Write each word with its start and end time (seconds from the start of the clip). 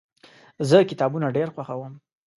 زه 0.69 0.77
کتابونه 0.89 1.27
ډیر 1.37 1.47
خوښوم. 1.53 1.93